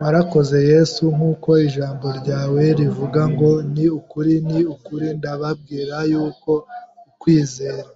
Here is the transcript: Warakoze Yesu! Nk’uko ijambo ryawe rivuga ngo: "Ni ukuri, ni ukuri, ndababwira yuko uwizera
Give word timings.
Warakoze 0.00 0.56
Yesu! 0.72 1.02
Nk’uko 1.16 1.50
ijambo 1.66 2.06
ryawe 2.20 2.62
rivuga 2.80 3.22
ngo: 3.32 3.50
"Ni 3.74 3.86
ukuri, 3.98 4.34
ni 4.50 4.60
ukuri, 4.74 5.06
ndababwira 5.18 5.96
yuko 6.10 6.50
uwizera 7.12 7.90